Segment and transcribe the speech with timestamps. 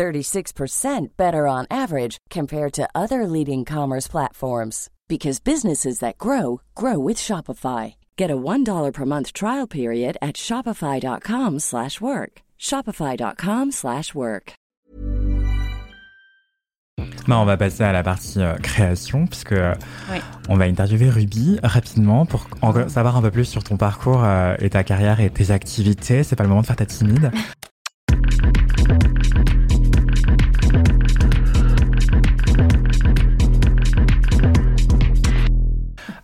[0.00, 6.98] 36% better on average compared to other leading commerce platforms because businesses that grow grow
[6.98, 7.94] with Shopify.
[8.16, 12.32] Get a $1 per month trial period at shopify.com/work.
[12.58, 14.52] shopify.com/work.
[17.28, 19.74] Non, on va passer à la partie euh, création puisque euh,
[20.10, 20.18] Oui.
[20.48, 24.54] on va interviewer Ruby rapidement pour en savoir un peu plus sur ton parcours euh,
[24.60, 26.22] et ta carrière et tes activités.
[26.24, 27.30] C'est pas le moment de faire ta timide.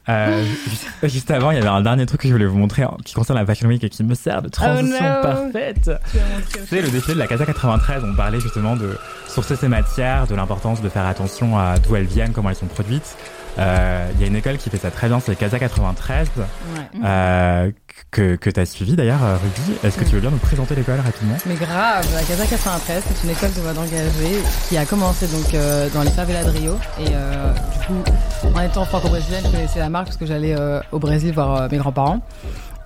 [0.08, 0.44] Euh,
[1.02, 3.14] juste- avant, il y avait un dernier truc que je voulais vous montrer hein, qui
[3.14, 5.22] concerne la Fashion Week et qui me sert de transition no.
[5.22, 5.90] parfaite.
[6.68, 8.02] C'est le défilé de la Casa 93.
[8.04, 8.96] On parlait justement de
[9.28, 12.66] sourcer ses matières, de l'importance de faire attention à d'où elles viennent, comment elles sont
[12.66, 13.16] produites.
[13.58, 16.44] Euh, Il y a une école qui fait ça très bien, c'est Casa 93, Ouais.
[17.04, 17.70] euh,
[18.10, 19.78] que, que tu as suivi d'ailleurs, euh, Ruby.
[19.84, 21.36] Est-ce que tu veux bien nous présenter l'école rapidement?
[21.46, 25.54] Mais grave, la Casa 93, c'est une école de mode engagée qui a commencé donc
[25.54, 26.78] euh, dans les favelas de Rio.
[27.00, 28.02] Et euh, du coup,
[28.56, 31.68] en étant franco-brésilienne, je connaissais la marque parce que j'allais euh, au Brésil voir euh,
[31.70, 32.20] mes grands-parents.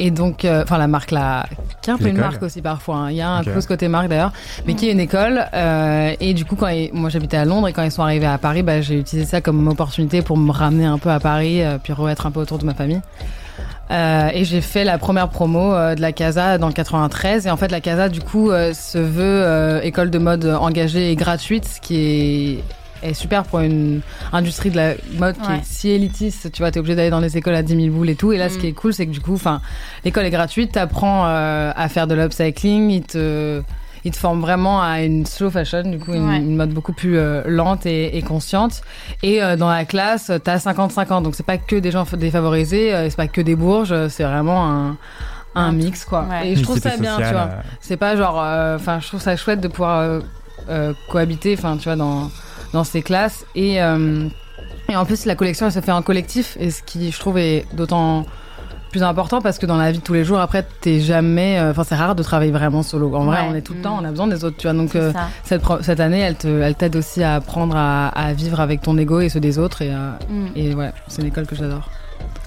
[0.03, 1.44] Et donc, euh, enfin la marque là,
[1.83, 2.97] qui est un peu une marque aussi parfois.
[2.97, 3.11] hein.
[3.11, 4.33] Il y a un peu ce côté marque d'ailleurs,
[4.66, 5.44] mais qui est une école.
[5.53, 8.25] euh, et du coup, quand ils- moi j'habitais à Londres et quand ils sont arrivés
[8.25, 11.62] à Paris, bah, j'ai utilisé ça comme opportunité pour me ramener un peu à Paris,
[11.62, 13.03] euh, puis re-être un peu autour de ma famille.
[13.91, 17.47] Euh, et j'ai fait la première promo euh, de la Casa dans le 93.
[17.47, 21.17] Et en fait, la Casa, du coup, euh, se veut école de mode engagée et
[21.17, 21.97] gratuite, ce qui
[23.03, 24.01] est, est super pour une
[24.33, 26.53] industrie de la mode qui est si élitiste.
[26.53, 28.33] Tu vois, t'es obligé d'aller dans les écoles à 10 000 boules et tout.
[28.33, 28.61] Et là, ce Mm.
[28.61, 29.61] qui est cool, c'est que du coup, enfin,
[30.05, 30.73] l'école est gratuite.
[30.73, 32.91] T'apprends à faire de l'upcycling.
[32.91, 33.62] Ils te
[34.05, 36.37] ils te forment vraiment à une slow fashion, du coup, une, Ouais.
[36.38, 38.81] une mode beaucoup plus euh, lente et, et consciente.
[39.22, 43.11] Et euh, dans la classe, t'as 55 donc c'est pas que des gens défavorisés, euh,
[43.11, 44.97] c'est pas que des bourges, euh, c'est vraiment un,
[45.55, 46.27] un mix, quoi.
[46.31, 46.50] Ouais.
[46.50, 47.41] Et je trouve ça bien, tu vois.
[47.43, 50.21] euh, C'est pas genre, euh, enfin, je trouve ça chouette de pouvoir euh,
[50.69, 52.31] euh, cohabiter, enfin, tu vois, dans
[52.72, 53.44] dans ces classes.
[53.56, 54.28] Et euh,
[54.88, 57.38] et en plus, la collection, elle se fait en collectif, et ce qui, je trouve,
[57.38, 58.27] est d'autant
[58.91, 61.71] plus important parce que dans la vie de tous les jours, après, t'es jamais, euh,
[61.71, 63.15] enfin, c'est rare de travailler vraiment solo.
[63.15, 63.83] En vrai, on est tout le Mm.
[63.83, 64.77] temps, on a besoin des autres, tu vois.
[64.77, 65.12] Donc, euh,
[65.45, 68.97] cette, cette année, elle te, elle t'aide aussi à apprendre à, à vivre avec ton
[68.99, 69.83] ego et ceux des autres.
[69.83, 70.47] Et, euh, Mm.
[70.56, 71.89] et ouais, c'est une école que j'adore.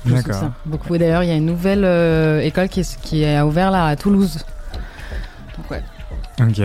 [0.06, 0.52] Je D'accord.
[0.66, 0.94] Beaucoup.
[0.96, 3.86] Et d'ailleurs, il y a une nouvelle euh, école qui, est, qui a ouvert là
[3.88, 4.40] à Toulouse.
[5.58, 5.82] Donc ouais.
[6.42, 6.62] Ok.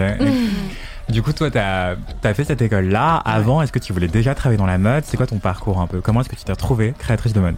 [1.09, 1.95] Du coup, toi, t'as
[2.25, 3.17] as fait cette école-là.
[3.25, 5.05] Avant, est-ce que tu voulais déjà travailler dans la mode?
[5.07, 6.01] C'est quoi ton parcours un peu?
[6.03, 7.55] Comment est-ce que tu t'es retrouvée créatrice de mode?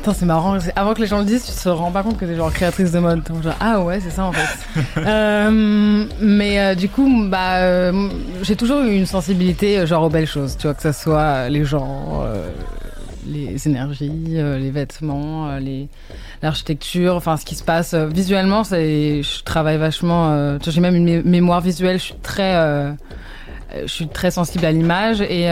[0.00, 0.56] Putain, c'est marrant.
[0.76, 2.90] Avant que les gens le disent, tu te rends pas compte que t'es genre créatrice
[2.90, 3.22] de mode.
[3.24, 4.80] Donc, genre, ah ouais, c'est ça en fait.
[5.06, 8.08] Euh, mais euh, du coup, bah, euh,
[8.42, 10.56] j'ai toujours eu une sensibilité genre aux belles choses.
[10.56, 12.24] Tu vois, que ça soit les gens,
[13.26, 15.88] les énergies, les vêtements, les
[16.42, 18.64] l'architecture, enfin ce qui se passe visuellement.
[18.64, 20.56] C'est, je travaille vachement.
[20.58, 21.98] tu vois, j'ai même une mé- mémoire visuelle.
[21.98, 22.54] Je suis très,
[23.82, 25.48] je suis très sensible à l'image et.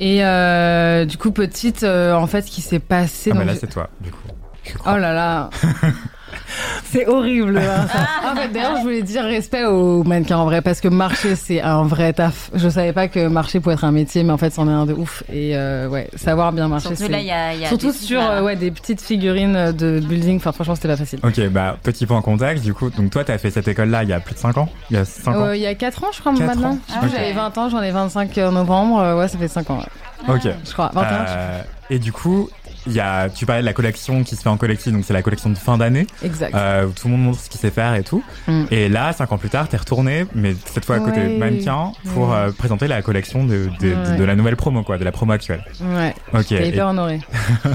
[0.00, 3.30] Et euh, du coup, petite, euh, en fait, ce qui s'est passé.
[3.32, 4.18] Ah donc là, c'est toi, du coup.
[4.64, 4.94] Je crois.
[4.94, 5.50] Oh là là
[6.84, 8.30] C'est horrible hein, ça.
[8.32, 11.60] En fait, d'ailleurs, je voulais dire respect aux mannequins en vrai, parce que marcher, c'est
[11.60, 12.50] un vrai taf.
[12.54, 14.86] Je savais pas que marcher pouvait être un métier, mais en fait, c'en est un
[14.86, 15.22] de ouf.
[15.32, 17.08] Et euh, ouais, savoir bien marcher, Surtout c'est...
[17.10, 19.72] là, il y a, il y a Surtout des sur euh, ouais, des petites figurines
[19.72, 21.18] de building, enfin franchement, c'était pas facile.
[21.22, 22.90] Ok, bah, petit point contexte, du coup.
[22.90, 24.68] Donc, toi, t'as fait cette école-là il y a plus de 5 ans?
[24.90, 25.44] Il y a 5 ans?
[25.46, 26.78] Euh, Il y a 4 ans, je crois, maintenant.
[26.90, 27.00] Ah.
[27.12, 29.00] J'avais 20 ans, j'en ai 25 en novembre.
[29.00, 30.34] Euh, Ouais, ça fait 5 ans, ouais.
[30.34, 30.48] Ok.
[30.64, 30.90] je crois.
[30.94, 31.60] 21, je Euh,
[31.90, 32.48] et du coup,
[32.86, 35.12] il y a, tu parlais de la collection qui se fait en collectif, donc c'est
[35.12, 36.06] la collection de fin d'année.
[36.22, 36.54] Exact.
[36.54, 38.22] euh, où tout le monde montre ce qu'il sait faire et tout.
[38.46, 38.64] Mm.
[38.70, 41.36] Et là, cinq ans plus tard, t'es retourné, mais cette fois à côté Ouais.
[41.38, 44.16] mannequin, pour euh, présenter la collection de, de, de- Ouais.
[44.16, 45.64] de la nouvelle promo, quoi, de la promo actuelle.
[45.82, 46.14] Ouais.
[46.32, 46.46] Ok.
[46.48, 47.20] J'étais Et- hyper honorée.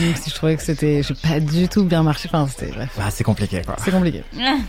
[0.00, 2.28] Même si je trouvais que c'était, j'ai pas du tout bien marché.
[2.32, 2.90] Enfin, c'était, bref.
[3.00, 3.76] Ah, c'est compliqué, quoi.
[3.82, 4.22] C'est compliqué.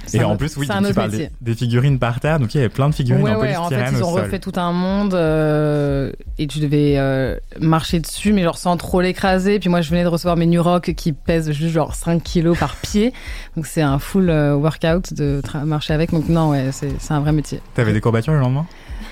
[0.06, 1.30] C'est Et en autre- plus, oui, c'est un tu autre parles métier.
[1.42, 3.56] des, des figurines par terre, donc il y avait plein de figurines Ouais, en ouais,
[3.56, 4.24] en fait, ils ont sol.
[4.24, 9.02] refait tout un monde euh, et tu devais euh, marcher dessus, mais genre sans trop
[9.02, 9.60] l'écraser.
[9.60, 12.58] Puis moi, je venais de recevoir mes New Rock qui pèsent juste genre 5 kilos
[12.58, 13.14] par pied.
[13.56, 16.12] Donc c'est un full euh, workout de marcher avec.
[16.12, 17.62] Donc non, ouais, c'est un vrai métier.
[17.76, 18.66] T'avais des courbatures le lendemain?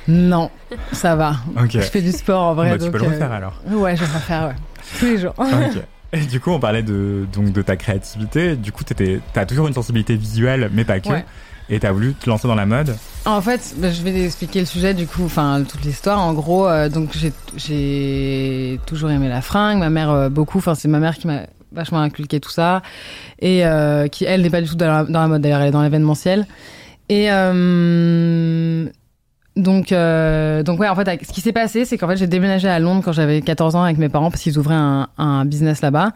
[0.08, 0.50] Non,
[0.94, 1.36] ça va.
[1.70, 2.70] Je fais du sport en vrai.
[2.72, 3.62] Bah, tu donc, peux le euh, refaire alors.
[3.70, 4.56] Ouais, je vais le refaire, ouais.
[5.00, 5.34] Tous les jours.
[5.38, 5.82] Ok.
[6.14, 8.56] Et du coup, on parlait de, donc, de ta créativité.
[8.56, 11.10] Du coup, t'étais- t'as toujours une sensibilité visuelle, mais pas que.
[11.10, 11.26] Ouais.
[11.70, 12.96] et t'as voulu te lancer dans la mode.
[13.26, 16.18] En fait, bah, je vais expliquer le sujet du coup, enfin toute l'histoire.
[16.20, 17.12] En gros, euh, donc
[17.58, 20.60] j'ai toujours aimé la fringue, ma mère euh, beaucoup.
[20.60, 21.42] Enfin, c'est ma mère qui m'a
[21.74, 22.82] vachement inculqué tout ça
[23.40, 25.68] et euh, qui elle n'est pas du tout dans la, dans la mode d'ailleurs, elle
[25.68, 26.48] est dans l'événementiel.
[27.10, 27.28] Et
[29.58, 32.70] donc, euh, donc ouais, en fait, ce qui s'est passé, c'est qu'en fait, j'ai déménagé
[32.70, 35.82] à Londres quand j'avais 14 ans avec mes parents parce qu'ils ouvraient un, un business
[35.82, 36.12] là-bas.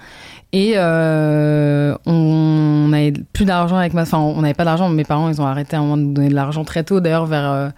[0.53, 4.03] Et euh, on n'avait plus d'argent avec ma...
[4.03, 6.29] Enfin, on n'avait pas d'argent, mes parents, ils ont arrêté à un moment de donner
[6.29, 6.99] de l'argent très tôt.
[6.99, 7.49] D'ailleurs, vers...
[7.51, 7.69] Euh,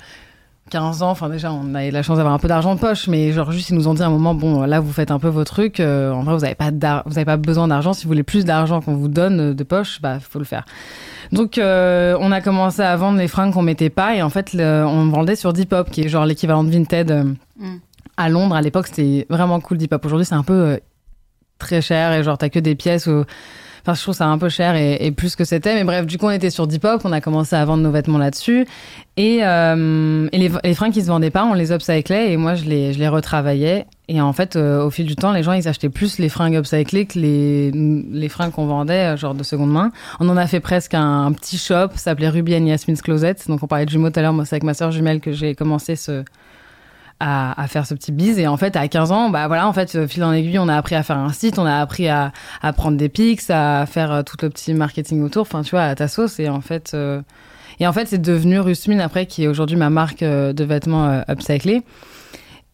[0.73, 3.31] 15 ans, enfin déjà on avait la chance d'avoir un peu d'argent de poche, mais
[3.31, 5.27] genre juste ils nous ont dit à un moment bon là vous faites un peu
[5.27, 6.71] vos trucs, euh, en vrai vous n'avez pas
[7.05, 10.01] vous avez pas besoin d'argent, si vous voulez plus d'argent qu'on vous donne de poche,
[10.01, 10.65] bah faut le faire.
[11.31, 14.55] Donc euh, on a commencé à vendre les fringues qu'on mettait pas et en fait
[14.59, 17.23] on vendait sur Depop qui est genre l'équivalent de Vinted euh,
[17.59, 17.77] mm.
[18.17, 20.03] à Londres à l'époque c'était vraiment cool Depop.
[20.03, 20.79] Aujourd'hui c'est un peu
[21.59, 23.25] très cher et genre t'as que des pièces où
[23.85, 25.75] Enfin, je trouve ça un peu cher et, plus que c'était.
[25.75, 28.17] Mais bref, du coup, on était sur Depop, on a commencé à vendre nos vêtements
[28.17, 28.65] là-dessus.
[29.17, 32.63] Et, euh, les, les, fringues qui se vendaient pas, on les upcyclait et moi, je
[32.63, 33.85] les, je les retravaillais.
[34.07, 36.55] Et en fait, euh, au fil du temps, les gens, ils achetaient plus les fringues
[36.55, 39.91] upcyclées que les, les fringues qu'on vendait, euh, genre de seconde main.
[40.21, 43.35] On en a fait presque un, petit shop, ça s'appelait Ruby and Yasmin's Closet.
[43.47, 44.33] Donc, on parlait de jumeaux tout à l'heure.
[44.33, 46.23] Moi, c'est avec ma sœur jumelle que j'ai commencé ce,
[47.23, 48.39] à, faire ce petit bise.
[48.39, 50.75] Et en fait, à 15 ans, bah voilà, en fait, fil en aiguille, on a
[50.75, 52.31] appris à faire un site, on a appris à,
[52.61, 55.83] à prendre des pics, à faire euh, tout le petit marketing autour, enfin, tu vois,
[55.83, 56.39] à ta sauce.
[56.39, 57.21] Et en fait, euh,
[57.79, 61.23] et en fait, c'est devenu Rusmin après, qui est aujourd'hui ma marque euh, de vêtements
[61.29, 61.83] upcyclés.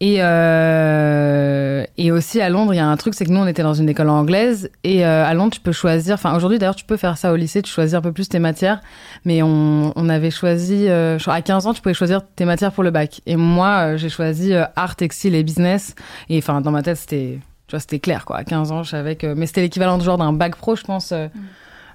[0.02, 3.46] Et, euh, et aussi à Londres, il y a un truc, c'est que nous, on
[3.46, 4.70] était dans une école anglaise.
[4.82, 6.14] Et euh, à Londres, tu peux choisir.
[6.14, 8.38] Enfin, aujourd'hui, d'ailleurs, tu peux faire ça au lycée, tu choisis un peu plus tes
[8.38, 8.80] matières.
[9.26, 10.86] Mais on, on avait choisi.
[10.88, 13.20] Euh, à 15 ans, tu pouvais choisir tes matières pour le bac.
[13.26, 15.94] Et moi, euh, j'ai choisi euh, art, textile et business.
[16.30, 17.38] Et enfin, dans ma tête, c'était.
[17.66, 18.38] Tu vois, c'était clair, quoi.
[18.38, 19.34] À 15 ans, je savais que.
[19.34, 21.12] Mais c'était l'équivalent de genre d'un bac pro, je pense.
[21.12, 21.28] Mm.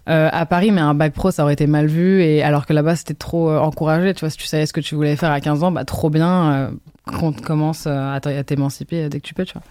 [0.07, 2.22] Euh, à Paris, mais un bac pro, ça aurait été mal vu.
[2.22, 4.13] Et alors que là-bas, c'était trop encouragé.
[4.13, 6.10] Tu vois, si tu savais ce que tu voulais faire à 15 ans, bah trop
[6.10, 6.72] bien
[7.06, 9.62] qu'on commence euh, à t'émanciper dès que tu peux, tu vois.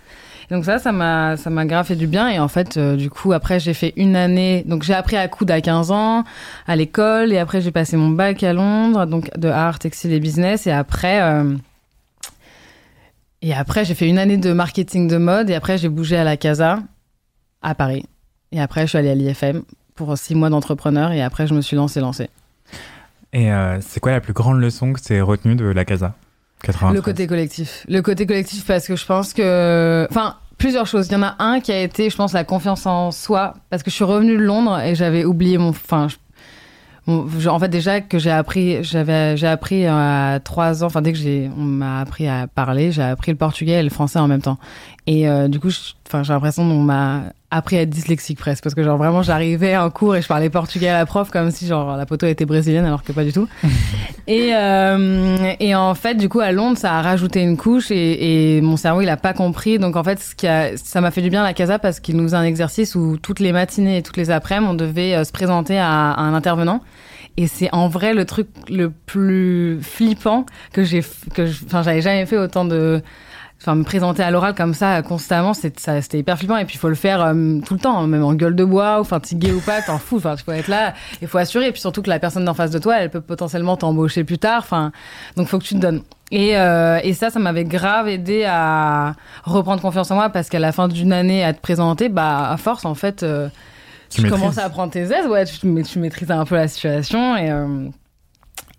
[0.51, 2.29] donc ça, ça m'a, ça m'a grave fait du bien.
[2.29, 4.65] Et en fait, euh, du coup, après, j'ai fait une année.
[4.67, 6.25] Donc j'ai appris à coudre à 15 ans
[6.67, 7.33] à l'école.
[7.33, 10.67] Et après, j'ai passé mon bac à Londres, donc de art, textile et business.
[10.67, 11.55] Et après, euh,
[13.43, 15.51] et après, j'ai fait une année de marketing de mode.
[15.51, 16.79] Et après, j'ai bougé à la Casa
[17.63, 18.05] à Paris.
[18.53, 19.63] Et après, je suis allée à l'IFM
[19.95, 21.13] pour six mois d'entrepreneur.
[21.13, 22.31] Et après, je me suis lancée, lancée.
[23.33, 23.51] Et
[23.81, 26.15] c'est quoi la plus grande leçon que tu as retenue de la Casa
[26.93, 27.85] le côté collectif.
[27.89, 30.07] Le côté collectif parce que je pense que...
[30.11, 31.09] Enfin, plusieurs choses.
[31.09, 33.55] Il y en a un qui a été, je pense, la confiance en soi.
[33.71, 35.69] Parce que je suis revenue de Londres et j'avais oublié mon...
[35.69, 36.09] Enfin,
[37.07, 41.19] en fait, déjà que j'ai appris, j'avais, j'ai appris à trois ans, enfin, dès que
[41.19, 44.41] j'ai, on m'a appris à parler, j'ai appris le portugais et le français en même
[44.41, 44.59] temps.
[45.07, 45.69] Et euh, du coup,
[46.07, 47.25] enfin, j'ai l'impression qu'on m'a
[47.57, 50.51] appris à être dyslexique presque, parce que genre vraiment, j'arrivais en cours et je parlais
[50.51, 53.33] portugais à la prof comme si genre la poteau était brésilienne, alors que pas du
[53.33, 53.49] tout.
[54.27, 58.57] et, euh, et en fait, du coup, à Londres, ça a rajouté une couche et,
[58.57, 59.79] et mon cerveau, il a pas compris.
[59.79, 62.17] Donc en fait, ce qui a, ça m'a fait du bien la casa parce qu'il
[62.17, 65.25] nous a un exercice où toutes les matinées et toutes les après-midi, on devait euh,
[65.25, 66.81] se présenter à, à un intervenant.
[67.37, 71.03] Et c'est en vrai le truc le plus flippant que j'ai,
[71.35, 73.03] que, enfin, j'avais jamais fait autant de,
[73.65, 76.57] enfin, me présenter à l'oral comme ça constamment, c'était hyper flippant.
[76.57, 78.65] Et puis, il faut le faire euh, tout le temps, hein, même en gueule de
[78.65, 80.17] bois, ou fatigué ou pas, t'en fous.
[80.17, 81.69] Enfin, tu peux être là, il faut assurer.
[81.69, 84.39] Et puis surtout que la personne d'en face de toi, elle peut potentiellement t'embaucher plus
[84.39, 84.59] tard.
[84.59, 84.93] Enfin,
[85.37, 86.03] donc, faut que tu te donnes.
[86.31, 90.59] Et, euh, et ça, ça m'avait grave aidé à reprendre confiance en moi parce qu'à
[90.59, 93.49] la fin d'une année à te présenter, bah, à force, en fait, euh,
[94.11, 97.51] tu, commences à apprendre tes aises, ouais, tu, tu maîtrises un peu la situation et
[97.51, 97.89] euh,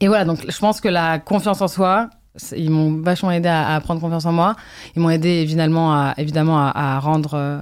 [0.01, 0.25] et voilà.
[0.25, 2.09] Donc, je pense que la confiance en soi,
[2.55, 4.55] ils m'ont vachement aidé à, prendre confiance en moi.
[4.95, 7.61] Ils m'ont aidé évidemment à évidemment à, rendre, euh,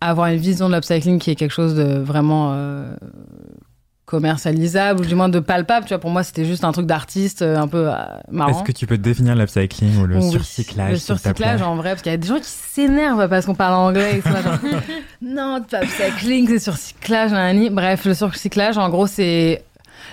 [0.00, 2.94] à avoir une vision de l'upcycling qui est quelque chose de vraiment euh,
[4.06, 5.86] commercialisable ou du moins de palpable.
[5.86, 7.90] Tu vois, pour moi, c'était juste un truc d'artiste un peu
[8.30, 8.50] marrant.
[8.50, 12.12] Est-ce que tu peux définir l'upcycling ou le surcyclage Le surcyclage, en vrai, parce qu'il
[12.12, 14.18] y a des gens qui s'énervent parce qu'on parle anglais.
[14.18, 14.58] Et genre,
[15.22, 17.30] non, upcycling, c'est surcyclage,
[17.70, 19.62] Bref, le surcyclage, en gros, c'est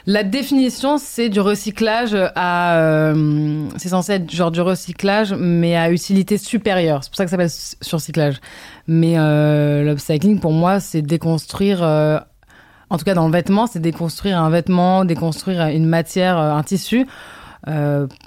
[0.06, 2.77] la définition, c'est du recyclage à.
[2.77, 7.04] Euh, c'est censé être genre du recyclage, mais à utilité supérieure.
[7.04, 8.39] C'est pour ça que ça s'appelle surcyclage.
[8.88, 11.84] Mais euh, l'upcycling, pour moi, c'est déconstruire.
[11.84, 12.20] Euh,
[12.89, 17.06] en tout cas, dans le vêtement, c'est déconstruire un vêtement, déconstruire une matière, un tissu.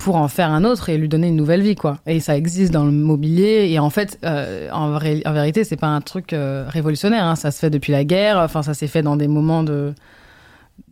[0.00, 2.72] pour en faire un autre et lui donner une nouvelle vie quoi et ça existe
[2.74, 7.36] dans le mobilier et en fait en, en, vérité c'est pas un truc révolutionnaire hein.
[7.36, 9.94] ça se fait depuis la guerre enfin ça s'est fait dans des moments de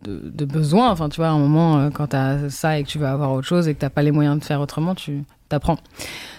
[0.03, 0.89] de, besoin.
[0.89, 3.07] Enfin, tu vois, à un moment, euh, quand tu as ça et que tu veux
[3.07, 5.77] avoir autre chose et que tu pas les moyens de faire autrement, tu t'apprends.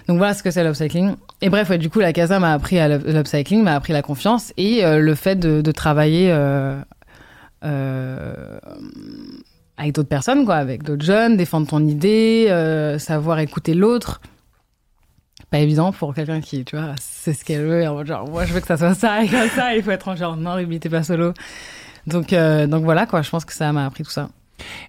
[0.08, 1.14] Donc voilà ce que c'est l'upcycling.
[1.40, 4.84] Et bref, du coup, la casa m'a appris à l'upcycling, m'a appris la confiance et
[4.84, 6.80] euh, le fait de, travailler euh,
[9.76, 12.48] avec d'autres personnes, quoi, avec d'autres jeunes, défendre ton idée,
[12.98, 14.20] savoir écouter l'autre.
[15.50, 17.82] Pas évident pour quelqu'un qui, tu vois, c'est ce qu'elle veut.
[18.04, 19.74] genre, moi, je veux que ça soit ça et comme ça.
[19.74, 21.32] Il faut être en genre, non, Ruby, t'es pas solo.
[22.06, 23.22] Donc, euh, donc voilà, quoi.
[23.22, 24.28] Je pense que ça m'a appris tout ça.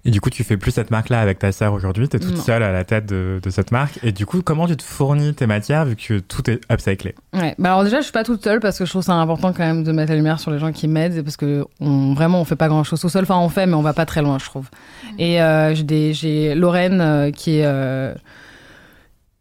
[0.04, 2.10] Et du coup, tu fais plus cette marque-là avec ta sœur aujourd'hui.
[2.10, 2.42] Tu es toute Non.
[2.42, 4.00] seule à la tête de, de cette marque.
[4.04, 7.16] Et du coup, comment tu te fournis tes matières vu que tout est upcyclé?
[7.34, 7.56] Ouais.
[7.58, 9.64] Bah alors déjà, je suis pas toute seule parce que je trouve ça important quand
[9.64, 12.44] même de mettre la lumière sur les gens qui m'aident parce que on, vraiment, on
[12.46, 13.24] fait pas grand chose tout seul.
[13.24, 14.68] Enfin, on fait, mais on va pas très loin, je trouve.
[15.18, 18.14] Et euh, j'ai Lorraine euh, qui est euh,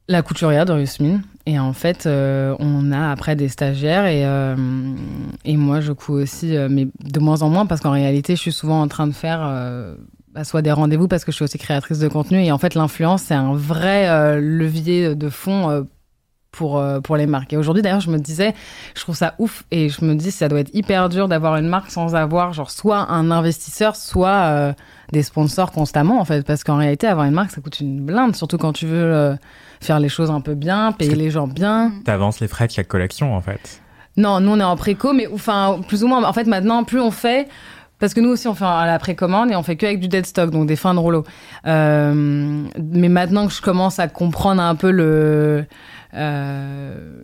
[0.07, 1.23] la couturière de Rusmin.
[1.51, 4.55] Et en fait, euh, on a après des stagiaires et, euh,
[5.47, 8.53] moi, je couds aussi, euh, mais de moins en moins parce qu'en réalité, je suis
[8.53, 9.41] souvent en train de faire
[10.33, 12.41] bah, soit des rendez-vous parce que je suis aussi créatrice de contenu.
[12.45, 15.85] Et en fait, l'influence, c'est un vrai levier de fond
[16.53, 17.53] pour, euh, pour les marques.
[17.53, 18.55] Et aujourd'hui, d'ailleurs, je me disais,
[18.95, 21.69] je trouve ça ouf et je me dis, ça doit être hyper dur d'avoir une
[21.69, 24.73] marque sans avoir, genre, soit un investisseur, soit euh,
[25.13, 26.45] des sponsors constamment, en fait.
[26.45, 29.35] Parce qu'en réalité, avoir une marque, ça coûte une blinde, surtout quand tu veux euh,
[29.81, 31.93] faire les choses un peu bien, payer les gens bien.
[32.05, 33.81] T'avances les frais de chaque collection, en fait.
[34.17, 36.25] Non, nous, on est en préco, mais enfin, plus ou moins.
[36.25, 37.49] En fait, maintenant, plus on fait.
[38.01, 40.09] Parce que nous aussi, on fait à la précommande et on fait que avec du
[40.09, 41.25] dead stock, donc des fins de rouleau.
[41.67, 45.67] Euh, mais maintenant que je commence à comprendre un peu le.
[46.15, 47.23] Euh,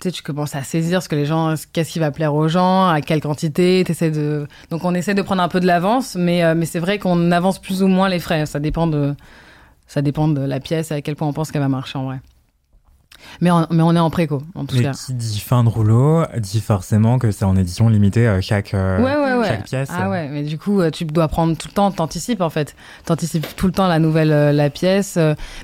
[0.00, 2.88] tu tu commences à saisir ce que les gens, qu'est-ce qui va plaire aux gens,
[2.88, 4.46] à quelle quantité, de.
[4.70, 7.30] Donc on essaie de prendre un peu de l'avance, mais, euh, mais c'est vrai qu'on
[7.30, 8.46] avance plus ou moins les frais.
[8.46, 9.14] Ça dépend de,
[9.86, 12.04] ça dépend de la pièce et à quel point on pense qu'elle va marcher en
[12.04, 12.20] vrai.
[13.40, 14.92] Mais on, mais on est en préco, en tout cas.
[14.92, 18.98] qui dit fin de rouleau dit forcément que c'est en édition limitée euh, chaque, euh,
[18.98, 19.48] ouais, ouais, ouais.
[19.48, 19.88] chaque pièce.
[19.92, 22.74] Ah ouais, mais du coup, euh, tu dois prendre tout le temps, t'anticipes en fait.
[23.04, 25.18] T'anticipes tout le temps la nouvelle, la pièce.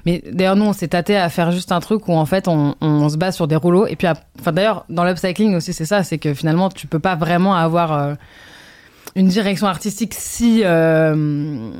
[0.07, 2.75] Mais d'ailleurs, nous, on s'est tâté à faire juste un truc où en fait, on,
[2.81, 3.87] on se base sur des rouleaux.
[3.87, 4.09] Et puis,
[4.41, 8.17] enfin, d'ailleurs, dans l'upcycling aussi, c'est ça, c'est que finalement, tu peux pas vraiment avoir
[9.19, 11.71] une direction artistique si euh,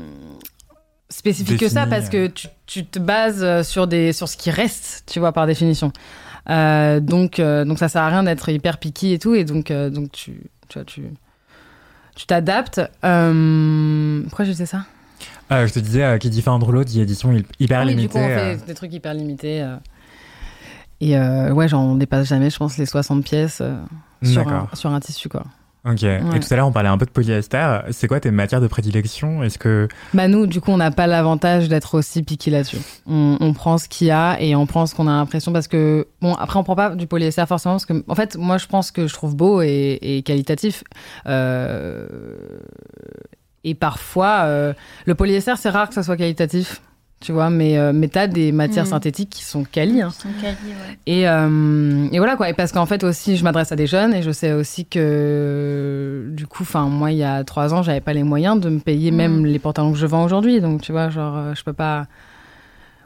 [1.33, 4.51] spécifique que ça, parce que tu, tu te bases euh, sur des, sur ce qui
[4.51, 5.93] reste, tu vois, par définition.
[6.51, 9.71] Euh, donc, euh, donc ça sert à rien d'être hyper picky et tout, et donc,
[9.71, 11.03] euh, donc tu, tu vois, tu,
[12.17, 12.81] tu t'adaptes.
[13.05, 14.85] Euh, pourquoi je disais ça?
[15.53, 17.91] Euh, je te disais, euh, qui dit fin rouleau dit édition hy- hyper Ah oui,
[17.93, 18.13] du limitée.
[18.19, 18.57] coup, on euh.
[18.59, 19.63] fait des trucs hyper limités.
[19.63, 19.77] euh.
[21.01, 23.77] Et euh, ouais, genre, on dépasse jamais, je pense, les 60 pièces euh,
[24.23, 25.45] sur, un, sur un tissu, quoi.
[25.89, 26.03] Ok.
[26.03, 27.79] Et tout à l'heure, on parlait un peu de polyester.
[27.91, 29.43] C'est quoi tes matières de prédilection?
[29.43, 32.79] Est-ce que Bah nous, du coup, on n'a pas l'avantage d'être aussi piqué là-dessus.
[33.07, 35.69] On, on prend ce qu'il y a et on prend ce qu'on a l'impression parce
[35.69, 38.67] que bon, après on prend pas du polyester forcément parce que en fait, moi je
[38.67, 40.85] pense que je trouve beau et, et qualitatif.
[41.27, 42.07] Euh,
[43.65, 44.73] et parfois, euh,
[45.07, 46.81] le polyester, c'est rare que ça soit qualitatif.
[47.21, 48.91] Tu vois, mais, euh, mais t'as des matières Mhm.
[48.91, 50.01] synthétiques qui sont quali.
[50.03, 50.11] hein.
[50.11, 50.99] Sont quali, ouais.
[51.07, 52.49] Et, euh, et voilà quoi.
[52.49, 56.29] Et parce qu'en fait aussi, je m'adresse à des jeunes et je sais aussi que
[56.31, 58.79] du coup, enfin moi, il y a trois ans, j'avais pas les moyens de me
[58.79, 59.17] payer Mm.
[59.17, 60.61] même les pantalons que je vends aujourd'hui.
[60.61, 62.07] Donc tu vois, genre, euh, je peux pas.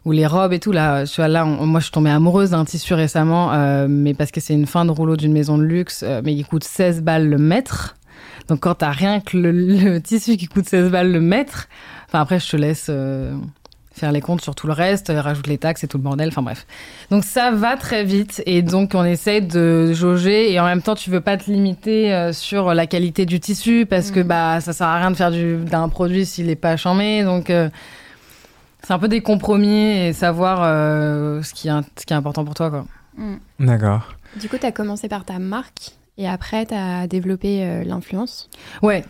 [0.04, 1.06] Ou les robes et tout là.
[1.06, 4.30] Tu vois là, on- moi, je suis tombée amoureuse d'un tissu récemment, euh, mais parce
[4.32, 7.28] que c'est une fin de rouleau d'une maison de luxe, mais il coûte 16 balles
[7.30, 7.96] le mètre.
[8.48, 11.68] Donc quand t'as rien que le, le tissu qui coûte 16 balles le mètre,
[12.08, 12.90] enfin après, je te laisse.
[13.94, 16.28] Faire les comptes sur tout le reste, euh, rajoute les taxes et tout le bordel,
[16.28, 16.66] enfin bref.
[17.10, 20.94] Donc ça va très vite et donc on essaie de jauger et en même temps
[20.94, 24.26] tu veux pas te limiter euh, sur la qualité du tissu parce que Mhm.
[24.26, 27.50] bah ça sert à rien de faire du- d'un produit s'il est pas chambé donc
[27.50, 27.68] euh,
[28.82, 32.44] c'est un peu des compromis et savoir euh, ce qui est ce qui est important
[32.44, 32.84] pour toi quoi.
[33.16, 33.36] Mm.
[33.60, 34.14] D'accord.
[34.40, 38.48] Du coup, tu as commencé par ta marque et après, tu as développé euh, l'influence.
[38.82, 39.04] Ouais.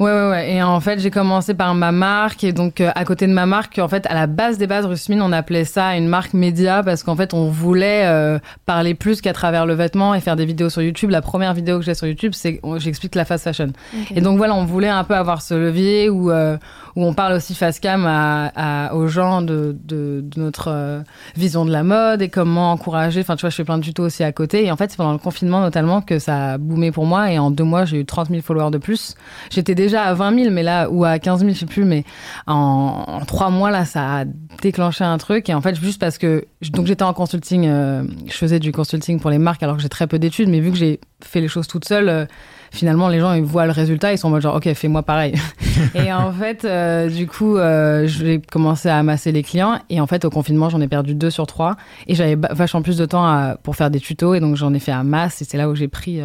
[0.00, 0.52] Ouais, ouais, ouais.
[0.52, 2.44] Et en fait, j'ai commencé par ma marque.
[2.44, 4.86] Et donc, euh, à côté de ma marque, en fait, à la base des bases,
[4.86, 9.20] Rusmin, on appelait ça une marque média parce qu'en fait, on voulait euh, parler plus
[9.20, 11.10] qu'à travers le vêtement et faire des vidéos sur YouTube.
[11.10, 13.72] La première vidéo que j'ai sur YouTube, c'est j'explique la fast fashion.
[14.14, 16.56] Et donc, voilà, on voulait un peu avoir ce levier où, euh,
[16.94, 21.02] où on parle aussi face cam à, à- aux gens de, de, de notre
[21.36, 23.22] vision de la mode et comment encourager.
[23.22, 24.64] Enfin, tu vois, je fais plein de tutos aussi à côté.
[24.64, 27.32] Et en fait, c'est pendant le confinement notamment que ça a boomé pour moi.
[27.32, 29.16] Et en deux mois, j'ai eu 30 000 followers de plus.
[29.50, 32.04] J'étais déjà à 20 000, mais là, ou à 15 000, je sais plus, mais
[32.46, 34.24] en, en trois mois, là, ça a
[34.62, 35.48] déclenché un truc.
[35.48, 39.20] Et en fait, juste parce que, donc j'étais en consulting, euh, je faisais du consulting
[39.20, 41.48] pour les marques alors que j'ai très peu d'études, mais vu que j'ai fait les
[41.48, 42.26] choses toute seule, euh,
[42.70, 45.34] finalement, les gens, ils voient le résultat, ils sont en mode genre, ok, fais-moi pareil.
[45.94, 47.56] et en fait, euh, du coup,
[48.06, 49.78] j'ai commencé à amasser les clients.
[49.90, 51.76] Et en fait, au confinement, j'en ai perdu deux sur trois.
[52.06, 54.34] Et j'avais vachement plus de temps à- pour faire des tutos.
[54.34, 55.40] Et donc, j'en ai fait un masse.
[55.40, 56.20] Et c'est là où j'ai pris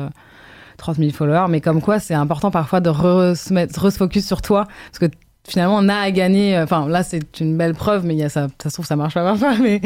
[0.78, 1.46] 30 000 followers.
[1.50, 4.66] Mais comme quoi, c'est important parfois de re se focus sur toi.
[4.92, 6.58] Parce que finalement, on a à gagner.
[6.58, 9.54] euh, Enfin, là, c'est une belle preuve, mais ça, se trouve, ça marche pas parfois.
[9.62, 9.82] Mais,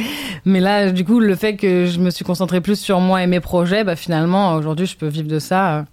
[0.45, 3.27] mais là, du coup, le fait que je me suis concentrée plus sur moi et
[3.27, 5.77] mes projets, bah, finalement, aujourd'hui, je peux vivre de ça.
[5.77, 5.83] euh,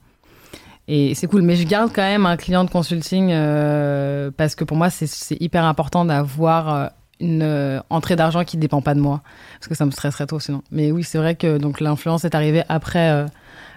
[0.88, 1.42] Et c'est cool.
[1.42, 5.36] Mais je garde quand même un client de consulting euh, parce que pour moi, c'est-
[5.40, 6.90] hyper important d'avoir
[7.20, 9.22] une euh, entrée d'argent qui ne dépend pas de moi.
[9.58, 10.62] Parce que ça me stresserait trop sinon.
[10.70, 13.10] Mais oui, c'est vrai que donc l'influence est arrivée après.
[13.10, 13.26] Euh,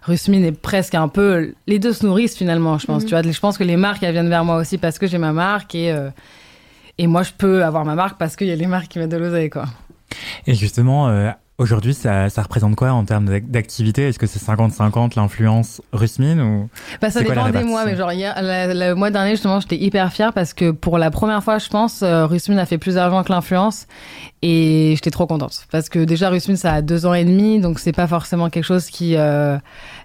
[0.03, 1.53] Rusmin est presque un peu.
[1.67, 3.03] Les deux se nourrissent finalement, je pense.
[3.03, 3.10] Mhm.
[3.10, 5.17] Tu vois, je pense que les marques, elles viennent vers moi aussi parce que j'ai
[5.17, 5.91] ma marque et.
[5.91, 6.10] euh,
[6.98, 9.12] et moi, je peux avoir ma marque parce qu'il y a les marques qui mettent
[9.12, 9.65] de l'oseille, quoi.
[10.48, 14.07] Et justement, euh, aujourd'hui, ça, ça représente quoi en termes d'ac- d'activité?
[14.07, 16.69] Est-ce que c'est 50-50 l'influence Rusmin ou
[17.01, 20.33] Bah, ça dépend des mois, mais genre, hier, le mois dernier, justement, j'étais hyper fière
[20.33, 23.31] parce que pour la première fois, je pense, euh, Rusmin a fait plus d'argent que
[23.31, 23.87] l'influence
[24.43, 25.65] et j'étais trop contente.
[25.71, 28.63] Parce que déjà, Rusmin, ça a deux ans et demi, donc c'est pas forcément quelque
[28.65, 29.57] chose qui euh,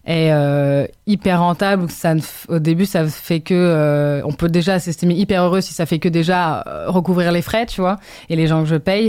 [0.06, 1.90] est euh, hyper rentable.
[1.90, 3.52] Ça ne au début, ça fait que.
[3.54, 7.66] euh, on peut déjà s'estimer hyper heureux si ça fait que déjà recouvrir les frais,
[7.66, 7.99] tu vois,
[8.30, 9.09] et les gens que je paye.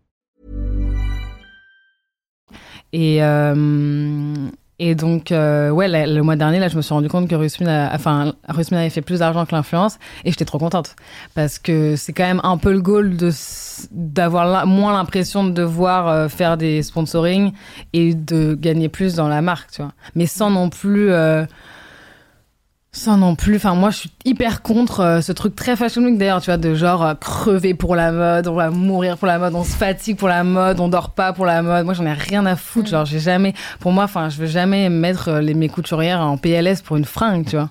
[2.93, 4.33] Et, euh,
[4.83, 7.87] et donc, euh, ouais, le mois dernier, là, je me suis rendu compte que Rusmin,
[7.87, 10.95] avait fait plus d'argent que l'influence et j'étais trop contente
[11.35, 13.15] parce que c'est quand même un peu le goal
[13.91, 17.51] d'avoir moins l'impression de devoir euh, faire des sponsoring
[17.93, 19.91] et de gagner plus dans la marque, tu vois.
[20.15, 21.11] Mais sans non plus.
[22.93, 26.17] Sans non plus, enfin moi je suis hyper contre euh, ce truc très fashion week
[26.17, 29.39] d'ailleurs, tu vois, de genre euh, crever pour la mode, on va mourir pour la
[29.39, 31.85] mode, on se fatigue pour la mode, on dort pas pour la mode.
[31.85, 34.89] Moi j'en ai rien à foutre, genre j'ai jamais, pour moi, enfin je veux jamais
[34.89, 37.69] mettre euh, les, mes couturières en PLS pour une fringue, tu vois.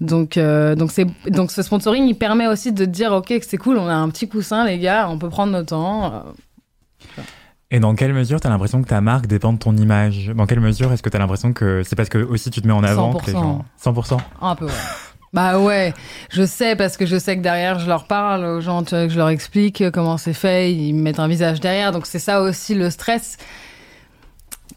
[0.00, 3.58] Donc euh, donc c'est donc ce sponsoring il permet aussi de dire ok que c'est
[3.58, 6.24] cool, on a un petit coussin les gars, on peut prendre notre temps.
[7.74, 10.30] Et dans quelle mesure tu as l'impression que ta marque dépend de ton image?
[10.36, 12.68] Dans quelle mesure est-ce que tu as l'impression que c'est parce que aussi tu te
[12.68, 13.40] mets en avant que les 100%.
[13.40, 14.72] gens 100% Un peu, ouais.
[15.32, 15.92] Bah ouais,
[16.30, 19.08] je sais parce que je sais que derrière je leur parle aux gens, tu vois,
[19.08, 22.20] que je leur explique comment c'est fait, ils me mettent un visage derrière, donc c'est
[22.20, 23.38] ça aussi le stress.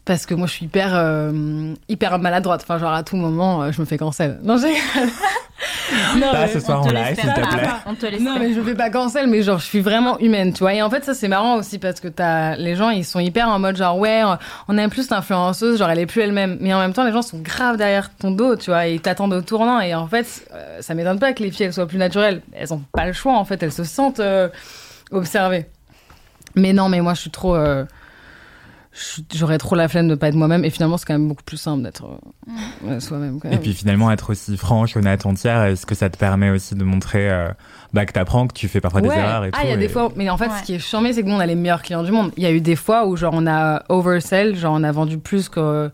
[0.08, 3.72] Parce que moi je suis hyper euh, hyper maladroite, enfin genre à tout moment euh,
[3.72, 4.38] je me fais cancel.
[4.42, 4.72] Non j'ai.
[6.18, 7.68] non, Pas mais- ce soir On en live, s'il te plaît.
[7.84, 10.54] On te laisse non mais je fais pas cancel mais genre je suis vraiment humaine
[10.54, 10.72] tu vois.
[10.72, 13.50] Et en fait ça c'est marrant aussi parce que t'as les gens ils sont hyper
[13.50, 14.22] en mode genre ouais
[14.68, 16.56] on aime plus l'influenceuse genre elle est plus elle-même.
[16.62, 19.00] Mais en même temps les gens sont grave derrière ton dos tu vois et ils
[19.02, 19.78] t'attendent au tournant.
[19.80, 22.40] Et en fait euh, ça m'étonne pas que les filles elles soient plus naturelles.
[22.54, 23.62] Elles ont pas le choix en fait.
[23.62, 24.48] Elles se sentent euh,
[25.10, 25.66] observées.
[26.54, 27.84] Mais non mais moi je suis trop euh,
[29.34, 31.56] j'aurais trop la flemme de pas être moi-même et finalement c'est quand même beaucoup plus
[31.56, 35.94] simple d'être euh, euh, soi-même Et puis finalement être aussi franche, honnête, entière, est-ce que
[35.94, 37.48] ça te permet aussi de montrer euh,
[37.92, 39.78] bah, que t'apprends, que tu fais parfois des erreurs et ah, il y a et-
[39.78, 40.58] des fois, mais en fait, Ouais.
[40.60, 42.32] ce qui est charmé, c'est que nous, on a les meilleurs clients du monde.
[42.36, 45.16] Il y a eu des fois où, genre, on a oversell, genre, on a vendu
[45.18, 45.90] plus qu'on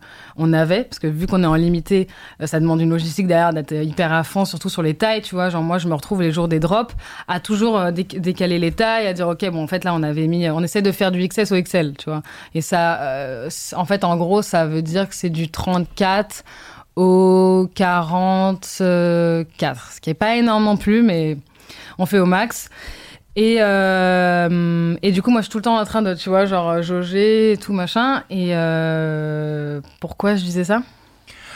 [0.53, 2.07] avait, parce que vu qu'on est en limité,
[2.41, 5.35] euh, ça demande une logistique derrière d'être hyper à fond, surtout sur les tailles, tu
[5.35, 5.49] vois.
[5.49, 6.93] Genre, moi, je me retrouve les jours des drops
[7.29, 10.03] à toujours euh, déc- décaler les tailles, à dire, OK, bon, en fait, là, on
[10.03, 12.23] avait mis, on essaie de faire du XS au XL, tu vois.
[12.53, 16.43] Et ça, euh, en fait, en gros, ça veut dire que c'est du 34
[16.95, 19.45] au 44, ce
[20.01, 21.37] qui est pas énorme non plus, mais
[21.97, 22.69] on fait au max.
[23.35, 26.29] Et, euh, et du coup, moi, je suis tout le temps en train de, tu
[26.29, 28.23] vois, genre, jauger et tout, machin.
[28.29, 30.81] Et euh, pourquoi je disais ça?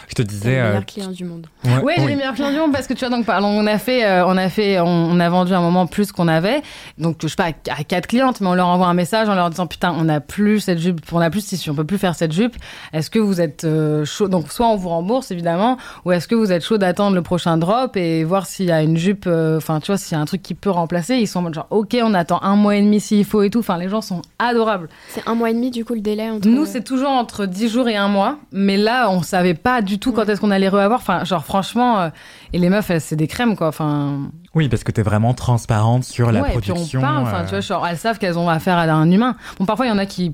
[0.09, 0.55] Je te disais.
[0.55, 1.47] le euh, meilleur client du monde.
[1.63, 2.09] ouais, Ouais, j'ai oui.
[2.09, 4.25] les meilleurs clients du monde parce que tu vois, donc, pardon, on a fait, euh,
[4.25, 6.61] on a fait, on, on a vendu un moment plus qu'on avait.
[6.97, 9.49] Donc, je sais pas, à quatre clientes, mais on leur envoie un message en leur
[9.51, 12.15] disant, putain, on a plus cette jupe, on a plus tissu, on peut plus faire
[12.15, 12.55] cette jupe.
[12.91, 14.27] Est-ce que vous êtes euh, chaud?
[14.27, 17.57] Donc, soit on vous rembourse, évidemment, ou est-ce que vous êtes chaud d'attendre le prochain
[17.57, 20.21] drop et voir s'il y a une jupe, euh, enfin, tu vois, s'il y a
[20.21, 21.17] un truc qui peut remplacer.
[21.17, 23.51] Ils sont en mode genre, ok, on attend un mois et demi s'il faut et
[23.51, 23.59] tout.
[23.59, 24.89] Enfin, les gens sont adorables.
[25.09, 26.47] C'est un mois et demi, du coup, le délai entre.
[26.47, 28.37] Nous, c'est toujours entre 10 jours et un mois.
[28.51, 30.99] Mais là, on savait pas du tout quand est-ce qu'on allait reavoir.
[30.99, 32.09] Enfin, genre, franchement, euh,
[32.53, 33.67] et les meufs, elles, c'est des crèmes, quoi.
[33.67, 36.99] Enfin, Oui, parce que t'es vraiment transparente sur la ouais, et puis production.
[36.99, 37.23] on parle.
[37.23, 39.35] Enfin, euh, tu vois, genre, elles savent qu'elles ont affaire à un humain.
[39.59, 40.33] Bon, parfois, il y en a qui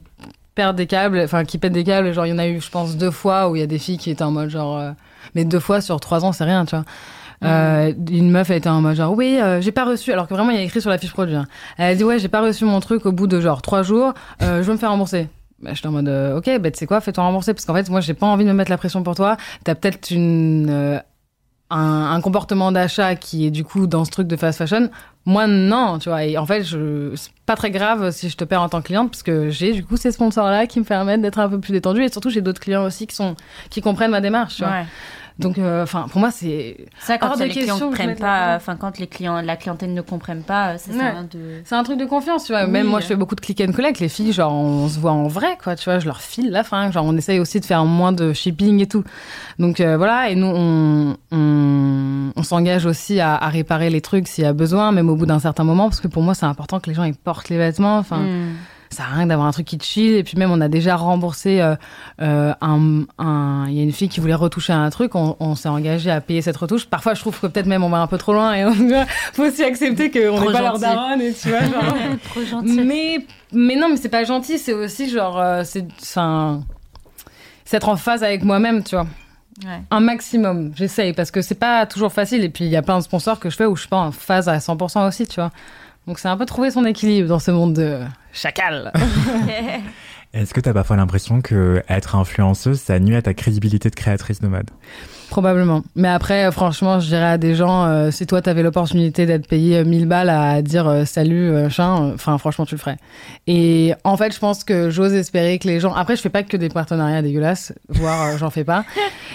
[0.55, 2.13] perdent des câbles, enfin, qui pètent des câbles.
[2.13, 3.79] Genre, il y en a eu, je pense, deux fois où il y a des
[3.79, 4.77] filles qui étaient en mode genre.
[4.77, 4.91] euh,
[5.35, 6.85] Mais deux fois sur trois ans, c'est rien, tu vois.
[7.43, 10.33] Euh, une meuf elle était en mode genre oui euh, j'ai pas reçu alors que
[10.33, 11.43] vraiment il y a écrit sur la fiche produit hein.
[11.77, 14.13] elle a dit ouais j'ai pas reçu mon truc au bout de genre trois jours
[14.41, 15.27] euh, je veux me faire rembourser
[15.65, 17.89] bah, j'étais en mode euh, ok bah tu sais quoi fais-toi rembourser parce qu'en fait
[17.89, 20.99] moi j'ai pas envie de me mettre la pression pour toi t'as peut-être une euh,
[21.69, 24.89] un, comportement d'achat qui est du coup dans ce truc de fast fashion,
[25.25, 26.23] moi non, tu vois.
[26.23, 28.87] Et en fait, je, c'est pas très grave si je te perds en tant que
[28.87, 31.71] cliente parce que j'ai du coup ces sponsors-là qui me permettent d'être un peu plus
[31.71, 33.35] détendue et surtout j'ai d'autres clients aussi qui sont
[33.69, 34.83] qui comprennent ma démarche, tu vois.
[35.37, 38.03] Donc, euh, enfin, pour moi, c'est Ça, quand Hors les clients question ne que je
[38.03, 41.09] prennent pas, enfin, quand les clients, la clientèle ne comprennent pas, ça Ouais.
[41.11, 41.61] rien de.
[41.65, 42.67] c'est un truc de confiance, tu vois.
[42.67, 43.99] Même moi, je fais beaucoup de click and collect.
[43.99, 45.75] Les filles, genre, on se voit en vrai, quoi.
[45.75, 46.89] Tu vois, je leur file la fin.
[46.89, 49.03] Genre, on essaye aussi de faire moins de shipping et tout.
[49.59, 50.29] Donc euh, voilà.
[50.29, 54.53] Et nous, on, on, on s'engage aussi à, à réparer les trucs s'il y a
[54.53, 56.95] besoin, même au bout d'un certain moment, parce que pour moi, c'est important que les
[56.95, 57.97] gens ils portent les vêtements.
[57.97, 58.19] Enfin.
[58.19, 58.53] Hmm.
[58.89, 60.13] Ça sert à rien d'avoir un truc qui te chill.
[60.15, 61.75] Et puis même, on a déjà remboursé euh,
[62.21, 65.15] euh, un, un- Il y a une fille qui voulait retoucher un truc.
[65.15, 66.85] On, on s'est engagé à payer cette retouche.
[66.87, 68.53] Parfois, je trouve que peut-être même on va un peu trop loin.
[68.53, 68.73] Et on
[69.33, 71.21] faut aussi accepter qu'on n'est pas leur daronne.
[71.21, 71.95] Et tu vois, genre...
[72.29, 72.81] Trop gentil.
[72.81, 74.57] mais, mais non, mais c'est pas gentil.
[74.59, 75.39] C'est aussi genre...
[75.39, 75.85] euh, c'est
[76.19, 76.61] un-
[77.73, 79.05] être en phase avec moi-même, tu vois.
[79.65, 79.81] Ouais.
[79.91, 80.71] Un maximum.
[80.75, 82.43] J'essaye parce que c'est pas toujours facile.
[82.43, 83.97] Et puis, il y a plein de sponsors que je fais où je suis pas
[83.97, 85.51] en phase à 100% aussi, tu vois.
[86.07, 87.99] Donc, c'est un peu trouver son équilibre dans ce monde de
[88.35, 88.91] chacal.
[90.33, 94.41] Est-ce que t'as parfois l'impression que être influenceuse, ça nuit à ta crédibilité de créatrice
[94.41, 94.69] de mode
[95.29, 95.81] Probablement.
[95.95, 99.47] Mais après, euh, franchement, je dirais à des gens, euh, si toi, t'avais l'opportunité d'être
[99.47, 102.79] payé euh, 1000 balles à dire euh, salut, euh, machin, euh, enfin, franchement, tu le
[102.79, 102.97] ferais.
[103.47, 105.93] Et en fait, je pense que j'ose espérer que les gens.
[105.93, 108.83] Après, je fais pas que des partenariats dégueulasses, voire euh, j'en fais pas.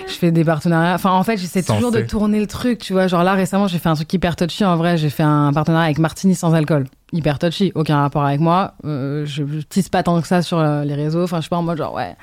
[0.06, 0.94] Je fais des partenariats.
[0.94, 3.06] Enfin, en fait, j'essaie toujours de tourner le truc, tu vois.
[3.08, 4.64] Genre là, récemment, j'ai fait un truc hyper touchy.
[4.64, 6.86] En vrai, j'ai fait un partenariat avec Martini sans alcool.
[7.12, 8.74] Hyper touchy, aucun rapport avec moi.
[8.84, 11.24] Euh, je je tisse pas tant que ça sur euh, les réseaux.
[11.24, 12.14] Enfin, je suis pas en mode genre, ouais.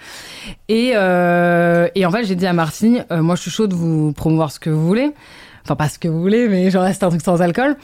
[0.69, 3.75] Et, euh, et en fait, j'ai dit à Martini, euh, moi, je suis chaud de
[3.75, 5.13] vous promouvoir ce que vous voulez.
[5.65, 7.75] Enfin, pas ce que vous voulez, mais genre, c'est un truc sans alcool.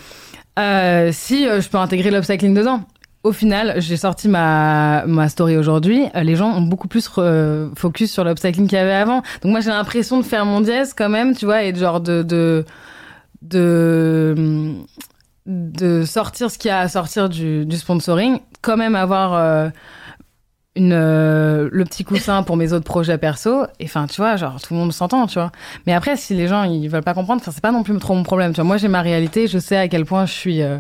[0.58, 2.82] Si je peux intégrer l'upcycling dedans.
[3.24, 6.06] Au final, j'ai sorti ma, ma story aujourd'hui.
[6.14, 7.10] Les gens ont beaucoup plus
[7.76, 9.22] focus sur l'upcycling qu'il y avait avant.
[9.42, 12.02] Donc moi, j'ai l'impression de faire mon dièse quand même, tu vois, et de genre
[12.02, 12.66] de de
[13.42, 14.76] de,
[15.46, 19.70] de sortir ce qu'il y a à sortir du, du sponsoring, quand même avoir euh,
[20.76, 23.66] une, euh, le petit coussin pour mes autres projets perso.
[23.80, 25.52] Et enfin, tu vois, genre, tout le monde s'entend, tu vois.
[25.86, 28.24] Mais après, si les gens, ils veulent pas comprendre, c'est pas non plus trop mon
[28.24, 28.64] problème, tu vois.
[28.64, 30.80] Moi, j'ai ma réalité, je sais à quel point je suis euh,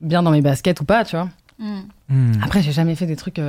[0.00, 1.28] bien dans mes baskets ou pas, tu vois.
[1.58, 1.80] Hmm.
[2.08, 2.32] Hmm.
[2.42, 3.40] Après, j'ai jamais fait des trucs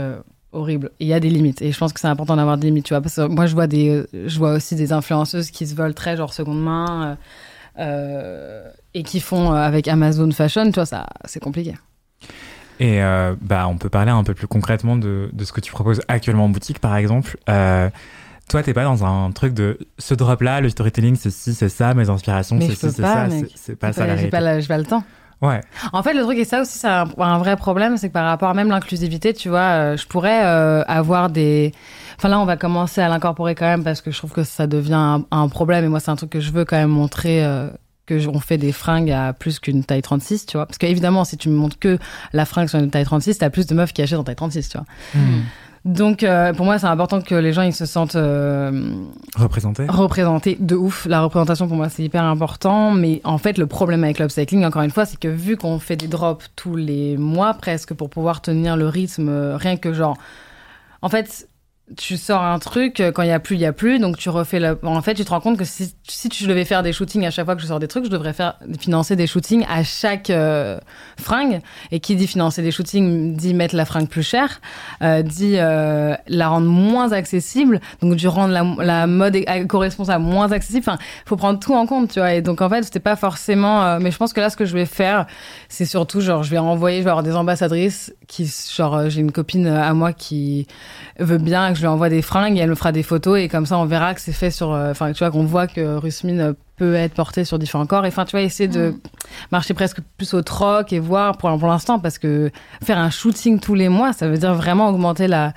[0.54, 0.92] horribles.
[1.00, 1.62] Et Il y a des limites.
[1.62, 3.02] Et je pense que c'est important d'avoir des limites, tu vois.
[3.02, 6.16] Parce que moi, je vois, des, je vois aussi des influenceuses qui se veulent très,
[6.16, 7.18] genre, seconde main.
[7.78, 11.74] euh, et qui font euh, avec Amazon Fashion, tu vois, ça, c'est compliqué.
[12.80, 15.72] Et euh, bah, on peut parler un peu plus concrètement de, de ce que tu
[15.72, 17.38] proposes actuellement en boutique, par exemple.
[17.50, 17.90] Euh,
[18.50, 21.94] toi, t'es pas dans un truc de ce drop-là, le storytelling, c'est ci, c'est ça,
[21.94, 23.28] mes inspirations, c'est ci, c'est ça.
[23.56, 25.04] c'est- pas ça la J'ai pas, le temps.
[25.42, 25.62] Ouais.
[25.92, 28.26] En fait, le truc, et ça aussi, c'est un, un vrai problème, c'est que par
[28.26, 31.74] rapport à même l'inclusivité, tu vois, euh, je pourrais euh, avoir des...
[32.18, 34.68] Enfin là, on va commencer à l'incorporer quand même parce que je trouve que ça
[34.68, 37.44] devient un, un problème et moi, c'est un truc que je veux quand même montrer...
[38.06, 40.66] que on fait des fringues à plus qu'une taille 36, tu vois.
[40.66, 41.98] Parce qu'évidemment, si tu me montres que
[42.34, 44.70] la fringue sur une taille 36, t'as plus de meufs qui achètent en taille 36,
[44.70, 44.88] tu vois.
[45.16, 45.42] Hmm.
[45.86, 48.94] Donc, euh, pour moi, c'est important que les gens, ils se sentent euh,
[49.36, 51.06] Représenté représentés de ouf.
[51.08, 52.92] La représentation, pour moi, c'est hyper important.
[52.92, 55.98] Mais en fait, le problème avec l'upcycling, encore une fois, c'est que vu qu'on fait
[55.98, 60.18] des drops tous les mois presque pour pouvoir tenir le rythme, euh, rien que genre...
[61.02, 61.50] En fait,
[61.98, 64.18] tu sors un truc, euh, quand il y a plus, il y a plus, donc
[64.18, 64.80] tu refais le...
[64.84, 67.30] En fait, tu te rends compte que si, si tu devais faire des shootings à
[67.30, 70.30] chaque fois que je sors des trucs, je devrais faire financer des shootings à chaque
[70.30, 70.80] euh,
[71.20, 71.60] fringue.
[71.92, 74.62] Et qui dit financer des shootings dit mettre la fringue plus chère,
[75.02, 80.52] euh, dit euh, la rendre moins accessible, donc du rendre la, la mode éco-responsable moins
[80.54, 80.86] accessible.
[80.88, 82.34] Enfin, faut prendre tout en compte, tu vois.
[82.34, 83.84] Et donc en fait, c'était pas forcément.
[83.84, 85.28] euh, mais je pense que là, ce que je vais faire,
[85.68, 89.20] c'est surtout genre, je vais envoyer, je vais avoir des ambassadrices qui, genre, euh, j'ai
[89.20, 90.66] une copine à moi qui
[91.20, 93.50] veut bien que je lui envoie des fringues et elle me fera des photos et
[93.50, 94.72] comme ça, on verra que c'est fait sur.
[94.72, 98.06] euh, Enfin, tu vois, qu'on voit que Rusmine euh, peut être portée sur différents corps.
[98.06, 98.96] Et enfin, tu vois, essayer de
[99.52, 102.50] marcher presque plus au troc et voir pour, pour l'instant parce que
[102.84, 105.54] faire un shooting tous les mois, ça veut dire vraiment augmenter la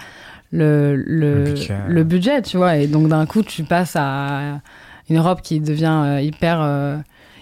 [0.53, 1.77] le, le, Le budget.
[1.89, 2.77] le budget, tu vois.
[2.77, 4.61] Et donc d'un coup, tu passes à
[5.09, 6.97] une robe qui devient euh, hyper euh,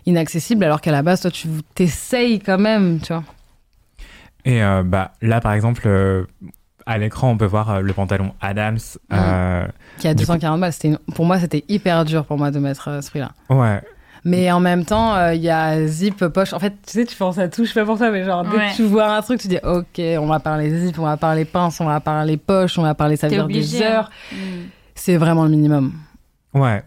[0.07, 3.25] inaccessible alors qu'à la base, toi, tu t'essayes quand même, tu vois.
[4.47, 6.25] Et euh, bah, là, par exemple, euh,
[6.87, 8.79] à l'écran, on peut voir euh, le pantalon Adams.
[9.13, 9.67] euh,
[9.99, 10.73] Qui a Du 240 balles.
[10.85, 13.33] Une- Pour moi, c'était hyper dur pour moi de mettre euh, ce prix-là.
[13.51, 13.81] ouais.
[14.27, 16.55] Mais en même temps, euh, il y a zip, poche.
[16.55, 18.43] En fait, tu sais, tu penses à tout, je sais pas pour toi, mais genre,
[18.43, 18.71] dès Ouais.
[18.71, 21.45] que tu vois un truc, tu dis, OK, on va parler zip, on va parler
[21.45, 23.81] pince, on va parler poche, on va parler ça obligé.
[23.81, 23.91] des hein.
[23.91, 24.11] heures.
[24.33, 24.37] Hmm.
[24.95, 25.93] C'est vraiment le minimum.
[26.55, 26.83] Ouais.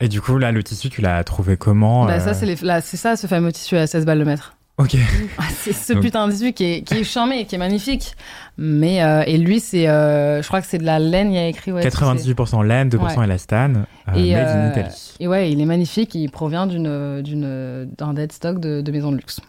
[0.00, 2.56] Et du coup, là, le tissu, tu l'as trouvé comment Bah, euh, ça, c'est les-
[2.56, 4.54] là, c'est ça, ce fameux tissu à 16 balles le mètre.
[4.78, 4.96] Ok.
[5.38, 8.14] Ah, c'est ce Donc- putain de tissu qui est, qui est charmé, qui est magnifique.
[8.58, 11.38] Mais, euh, et lui, c'est, euh, je crois que c'est de la laine, il y
[11.38, 11.72] a écrit.
[11.72, 13.24] Ouais, 98% laine, 2% Ouais.
[13.24, 15.14] élastane, euh, Et, made in euh, Italy.
[15.20, 19.10] Et ouais, il est magnifique, il provient d'une, d'une, d'un dead stock de, de maison
[19.12, 19.40] de luxe.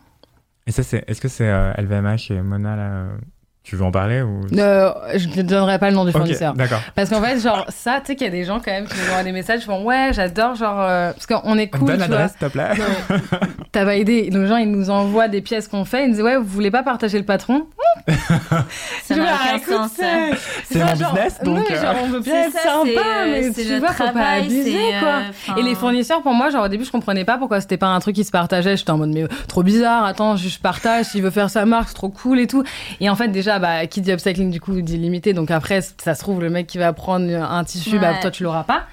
[0.68, 3.04] Et ça, c'est, est-ce que c'est LVMH et Mona là
[3.64, 6.54] Tu veux en parler ou Euh, je ne donnerai pas le nom du fournisseur.
[6.54, 6.80] d'accord.
[6.96, 8.96] Parce qu'en fait, genre, ça, tu sais qu'il y a des gens quand même qui
[8.98, 12.00] nous envoient des messages, qui font ouais, j'adore, genre, euh, parce qu'on est cool, Donne
[12.00, 12.70] l'adresse, s'il te plaît.
[13.76, 14.30] Non, T'as pas aidé.
[14.32, 16.04] Les gens, ils nous envoient des pièces qu'on fait.
[16.04, 17.66] Ils nous disent, ouais, vous voulez pas partager le patron?
[19.04, 19.92] Ça n'a aucun écoute, sens.
[19.96, 20.32] c'est-
[20.66, 23.64] C'est pas mon business, donc, euh, genre, on veut bien C'est être sympa, mais c'est
[23.66, 25.08] tu vois, faut pas abuser, quoi.
[25.10, 27.78] euh, enfin- Et les fournisseurs, pour moi, genre, au début, je comprenais pas pourquoi c'était
[27.78, 28.78] pas un truc qui se partageait.
[28.78, 31.90] J'étais en mode, mais euh, trop bizarre, attends, je partage, s'il veut faire sa marque,
[31.90, 32.64] c'est trop cool et tout.
[33.00, 35.34] Et en fait, déjà, bah, qui dit upcycling, du coup, dit limité.
[35.34, 38.44] Donc après, ça se trouve, le mec qui va prendre un tissu, bah, toi, tu
[38.44, 38.84] l'auras pas.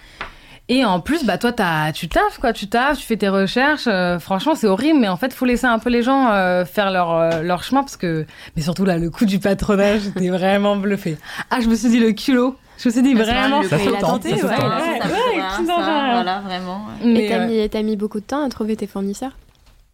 [0.72, 3.88] Et en plus, bah toi, t'as, tu taffes, quoi, tu taffes, tu fais tes recherches.
[3.88, 6.92] euh, franchement, c'est horrible, mais en fait, faut laisser un peu les gens euh, faire
[6.92, 10.76] leur, euh, leur chemin parce que, mais surtout là, le coup du patronage, j'étais vraiment
[10.76, 11.18] bluffé.
[11.50, 12.54] Ah, je me suis dit le culot.
[12.78, 13.62] Je me suis dit que vraiment.
[13.62, 15.40] le Ça il a tenté, ouais, Ouais, ouais.
[15.66, 16.82] Voilà, vraiment.
[17.04, 17.28] Mais, Et
[17.68, 19.32] t'as euh, mis, mis beaucoup de temps à trouver tes fournisseurs?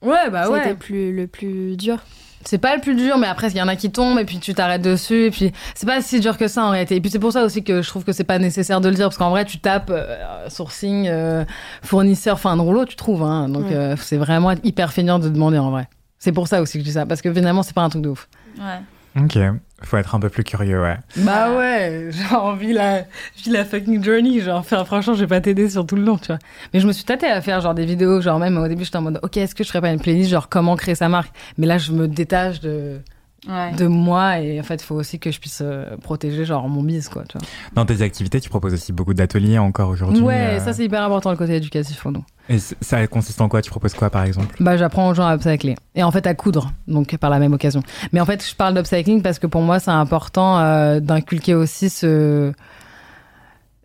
[0.03, 0.61] Ouais, bah ouais.
[0.61, 2.01] été plus, le plus dur.
[2.47, 4.39] C'est pas le plus dur, mais après, il y en a qui tombent et puis
[4.39, 5.25] tu t'arrêtes dessus.
[5.27, 6.95] Et puis, c'est pas si dur que ça en réalité.
[6.97, 8.95] Et puis, c'est pour ça aussi que je trouve que c'est pas nécessaire de le
[8.95, 11.45] dire parce qu'en vrai, tu tapes euh, sourcing, euh,
[11.83, 13.23] fournisseur, fin de rouleau, tu trouves.
[13.23, 13.75] Hein, donc, Ouais.
[13.75, 15.89] euh, c'est vraiment hyper feignant de demander en vrai.
[16.19, 18.03] C'est pour ça aussi que je dis ça parce que finalement, c'est pas un truc
[18.03, 18.29] de ouf.
[18.59, 19.23] Ouais.
[19.23, 19.39] Ok,
[19.83, 20.97] faut être un peu plus curieux, ouais.
[21.19, 23.03] Bah ouais, genre, vis la,
[23.37, 24.41] vis la fucking journey.
[24.41, 26.39] Genre, franchement, je vais pas t'aider sur tout le long, tu vois.
[26.73, 28.97] Mais je me suis tâtée à faire genre des vidéos, genre même au début, j'étais
[28.97, 31.33] en mode, ok, est-ce que je ferais pas une playlist, genre comment créer sa marque?
[31.59, 33.01] Mais là, je me détache de.
[33.49, 33.73] Ouais.
[33.73, 36.83] de moi et en fait il faut aussi que je puisse euh, protéger genre mon
[36.83, 37.47] bise quoi tu vois.
[37.75, 40.21] Dans tes activités, tu proposes aussi beaucoup d'ateliers encore aujourd'hui.
[40.23, 43.49] ouais euh, ça c'est hyper important le côté éducatif pour nous Et ça consiste en
[43.49, 43.63] quoi?
[43.63, 44.57] Tu proposes quoi, par exemple?
[44.59, 47.53] Bah j'apprends aux gens à upcycler et en fait à coudre donc par la même
[47.53, 47.83] occasion.
[48.13, 51.89] Mais en fait je parle d'upcycling parce que pour moi c'est important euh, d'inculquer aussi
[51.89, 52.53] ce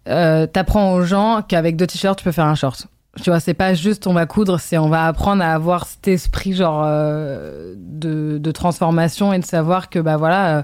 [0.07, 3.53] euh, t'apprends aux gens qu'avec deux t-shirts tu peux faire un short tu vois c'est
[3.53, 7.73] pas juste on va coudre c'est on va apprendre à avoir cet esprit genre euh,
[7.77, 10.61] de, de transformation et de savoir que bah voilà euh,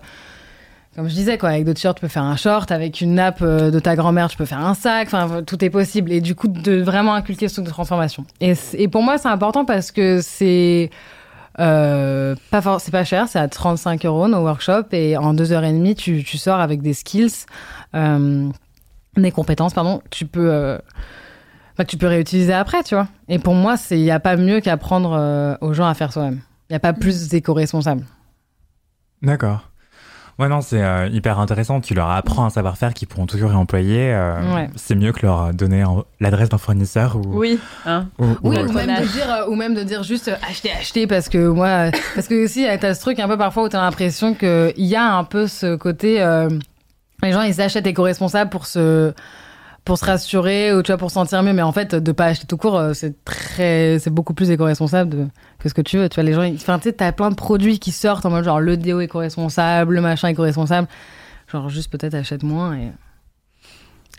[0.96, 3.44] comme je disais, quoi, avec deux t-shirts, tu peux faire un short, avec une nappe
[3.44, 6.12] euh, de ta grand-mère, tu peux faire un sac, enfin, tout est possible.
[6.12, 8.26] Et du coup, de vraiment inculquer ce truc de transformation.
[8.42, 10.90] Et, et pour moi, c'est important parce que c'est
[11.56, 15.94] pas pas cher, c'est à 35 euros nos workshops, et en deux heures et demie,
[15.94, 17.46] tu, tu sors avec des skills,
[17.94, 20.80] des compétences, pardon, tu peux,
[21.78, 23.08] bah, que tu peux réutiliser après, tu vois.
[23.30, 26.40] Et pour moi, il n'y a pas mieux qu'apprendre euh, aux gens à faire soi-même.
[26.70, 28.04] Il n'y a pas plus d'éco-responsable.
[29.22, 29.70] D'accord.
[30.40, 31.82] Ouais, non, c'est euh, hyper intéressant.
[31.82, 34.14] Tu leur apprends un savoir-faire qu'ils pourront toujours réemployer.
[34.14, 34.70] euh, Ouais.
[34.76, 35.84] C'est mieux que leur donner
[36.20, 37.22] l'adresse d'un fournisseur ou.
[37.40, 37.60] Oui.
[37.88, 38.08] Hein.
[38.20, 38.70] ou- ou Oui, autre.
[38.70, 41.48] ou même, de dire, euh, ou même de dire juste euh, acheter, acheter, parce que
[41.48, 44.96] moi, parce que aussi, t'as ce truc un peu parfois où t'as l'impression qu'il y
[44.96, 46.50] a un peu ce côté, euh,
[47.24, 49.14] les gens ils achètent éco-responsables pour se,
[49.88, 52.26] pour se rassurer ou tu vois, pour se sentir mieux, mais en fait, de pas
[52.26, 55.28] acheter tout court, euh, c'est très, c'est beaucoup plus éco-responsable de-
[55.60, 56.10] que ce que tu veux.
[56.10, 58.44] Tu vois, les gens, enfin, tu sais, t'as plein de produits qui sortent en mode
[58.44, 60.88] genre le déo éco-responsable, le machin éco-responsable.
[61.52, 62.92] Genre, juste peut-être achète moins et,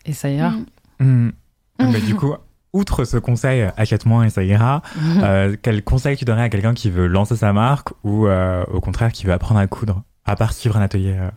[0.06, 0.52] et ça ira.
[0.98, 1.30] Hmm.
[1.78, 2.34] Mais du coup,
[2.72, 4.82] outre ce conseil, achète moins et ça ira,
[5.22, 8.80] euh, quel conseil tu donnerais à quelqu'un qui veut lancer sa marque ou euh, au
[8.80, 11.14] contraire qui veut apprendre à coudre À part suivre un atelier.
[11.18, 11.30] euh,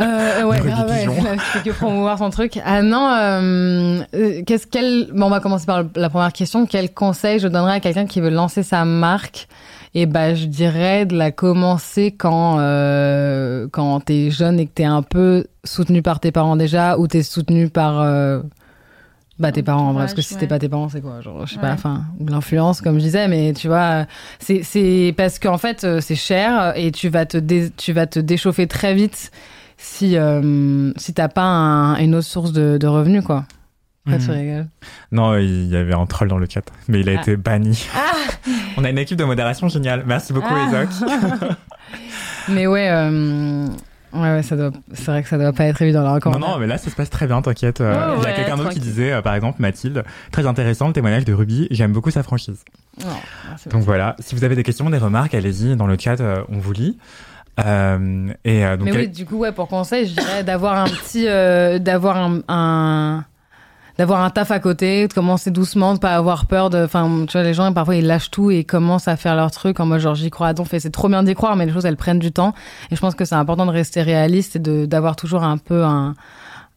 [0.00, 2.58] Euh, ouais, ah ouais, là, que promouvoir son truc.
[2.64, 5.08] Ah non, euh, euh, qu'est-ce qu'elle.
[5.12, 6.64] Bon, on va commencer par la première question.
[6.64, 9.46] Quel conseil je donnerais à quelqu'un qui veut lancer sa marque?
[9.94, 14.84] Et bah, je dirais de la commencer quand euh, quand t'es jeune et que t'es
[14.84, 18.40] un peu soutenu par tes parents déjà, ou t'es soutenu par euh,
[19.40, 20.46] bah tes parents en vrai, parce que si t'es ouais.
[20.46, 21.62] pas tes parents, c'est quoi Genre, je sais Ouais.
[21.62, 24.06] pas, enfin, ou l'influence, comme je disais, mais tu vois,
[24.38, 28.06] c'est c'est parce qu'en fait, euh, c'est cher et tu vas te dé- tu vas
[28.06, 29.30] te déchauffer très vite
[29.78, 33.44] si euh, si t'as pas un- une autre source de, de revenus, quoi.
[34.06, 34.66] Tu rigoles.
[35.12, 37.20] Non, il y avait un troll dans le chat, mais il a Ah.
[37.20, 37.86] été banni.
[38.76, 40.02] On a une équipe de modération géniale.
[40.04, 40.66] Merci beaucoup, Ah.
[40.82, 40.88] Ezoc.
[42.48, 43.66] Mais ouais, euh,
[44.12, 46.38] ouais, ouais, ça doit, c'est vrai que ça doit pas être évident là encore.
[46.38, 47.80] Non, non, mais là, ça se passe très bien, t'inquiète.
[47.80, 50.46] Euh, Oh, il y a ouais, quelqu'un d'autre qui disait, euh, par exemple, Mathilde, très
[50.46, 52.64] intéressant le témoignage de Ruby, j'aime beaucoup sa franchise.
[53.56, 56.42] C'est Donc voilà, si vous avez des questions, des remarques, allez-y dans le chat, euh,
[56.48, 56.98] on vous lit.
[57.64, 60.78] Euh, et euh, donc, Mais elle- oui, du coup, ouais, pour conseil, je dirais d'avoir
[60.78, 63.24] un petit, euh, d'avoir un, un-
[64.00, 67.32] d'avoir un taf à côté, de commencer doucement, de pas avoir peur de, enfin, tu
[67.32, 70.00] vois, les gens, parfois, ils lâchent tout et commencent à faire leur truc en mode
[70.00, 72.32] genre, j'y crois à c'est trop bien d'y croire, mais les choses, elles prennent du
[72.32, 72.54] temps.
[72.90, 75.84] Et je pense que c'est important de rester réaliste et de, d'avoir toujours un peu
[75.84, 76.14] un,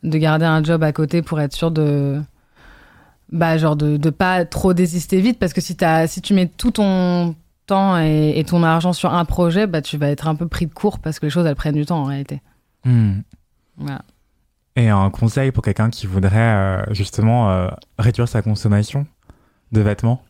[0.03, 2.21] de garder un job à côté pour être sûr de,
[3.31, 6.47] bah, genre, de, de pas trop désister vite parce que si t'as, si tu mets
[6.47, 7.35] tout ton,
[7.67, 10.65] temps et, et ton argent sur un projet, bah, tu vas être un peu pris
[10.65, 12.41] de court parce que les choses, elles prennent du temps en réalité.
[12.83, 13.21] Hmm.
[13.77, 14.01] Voilà.
[14.75, 17.67] Et un conseil pour quelqu'un qui voudrait euh, justement euh,
[17.99, 19.05] réduire sa consommation
[19.71, 20.23] de vêtements?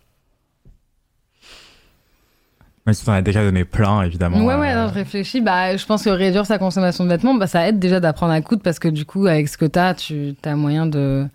[2.85, 4.43] Même si tu en as déjà donné plein, évidemment.
[4.43, 5.39] Ouais, ouais, euh, non, je réfléchis.
[5.39, 8.41] Bah, je pense que réduire sa consommation de vêtements, bah, ça aide déjà d'apprendre à
[8.41, 11.25] coudre parce que du coup, avec ce que t'as, tu as moyen de.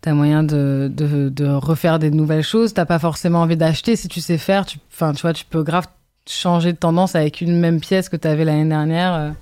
[0.00, 2.74] T'as moyen de, de, de refaire des nouvelles choses.
[2.74, 3.96] T'as pas forcément envie d'acheter.
[3.96, 5.88] Si tu sais faire, tu, enfin, tu vois, tu peux grave
[6.28, 9.32] changer de tendance avec une même pièce que t'avais l'année dernière.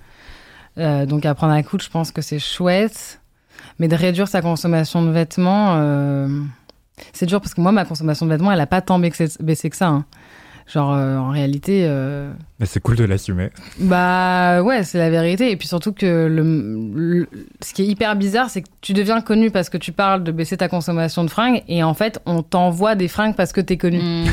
[0.78, 1.06] Euh.
[1.06, 3.20] Donc, apprendre à coudre, je pense que c'est chouette.
[3.78, 6.28] Mais de réduire sa consommation de vêtements, euh,
[7.12, 9.70] c'est dur parce que moi, ma consommation de vêtements, elle a pas tant baissé, baissé
[9.70, 9.88] que ça.
[9.88, 10.04] hein.
[10.66, 11.84] Genre, euh, en réalité.
[11.86, 13.50] euh, Mais c'est cool de l'assumer.
[13.80, 15.50] bah ouais, c'est la vérité.
[15.50, 16.42] Et puis surtout que le,
[16.94, 17.28] le-
[17.60, 20.32] ce qui est hyper bizarre, c'est que tu deviens connu parce que tu parles de
[20.32, 23.76] baisser ta consommation de fringues et en fait, on t'envoie des fringues parce que t'es
[23.76, 23.98] connu.
[23.98, 24.24] Mm.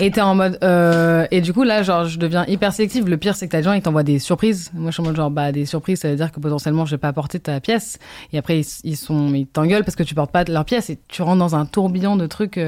[0.00, 0.58] Et t'es en mode...
[0.62, 3.08] euh, et du coup, là, genre, je deviens hyper sélective.
[3.08, 4.70] Le pire, c'est que t'as des gens, ils t'envoient des surprises.
[4.74, 6.90] Moi, je suis en mode genre, bah, des surprises, ça veut dire que potentiellement, je
[6.90, 7.98] vais pas apporter ta pièce.
[8.32, 10.98] Et après, ils, ils sont, ils t'engueulent parce que tu portes pas leur pièce et
[11.08, 12.58] tu rentres dans un tourbillon de trucs...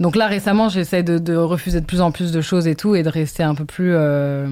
[0.00, 2.94] donc là, récemment, j'essaie de, de refuser de plus en plus de choses et tout,
[2.96, 4.48] et de rester un peu plus euh,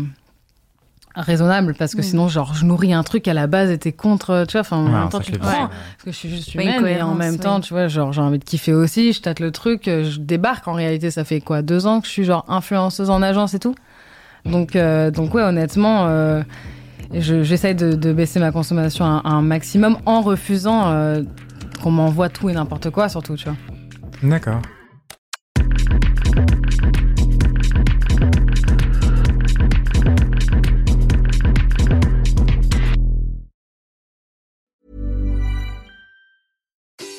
[1.14, 4.44] raisonnable, parce que sinon, genre, je nourris un truc qui à la base était contre,
[4.46, 6.54] tu vois, enfin, en Ouais, même temps, tu le prends, parce que je suis juste
[6.54, 9.40] humaine, et en même temps, tu vois, genre, j'ai envie de kiffer aussi, je tâte
[9.40, 10.68] le truc, euh, je débarque.
[10.68, 13.58] En réalité, ça fait quoi, deux ans que je suis genre influenceuse en agence et
[13.58, 13.74] tout.
[14.44, 16.42] Donc, euh, donc ouais, honnêtement, euh,
[17.12, 21.22] je- j'essaye de, de baisser ma consommation à, à un maximum en refusant euh,
[21.82, 23.56] qu'on m'envoie tout et n'importe quoi, surtout, tu vois.
[24.22, 24.60] D'accord.